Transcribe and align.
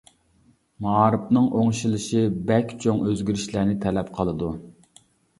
مائارىپنىڭ 0.83 1.49
ئوڭشىلىشى 1.59 2.23
بەك 2.51 2.73
چوڭ 2.85 3.03
ئۆزگىرىشلەرنى 3.09 3.75
تەلەپ 3.83 4.09
قىلىدۇ. 4.17 4.49